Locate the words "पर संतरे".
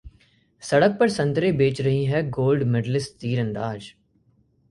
0.99-1.51